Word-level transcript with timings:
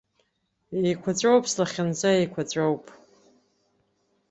Еиқәаҵәоуп 0.85 1.45
слахьынҵа, 1.51 2.11
еиқәаҵәоуп! 2.19 2.85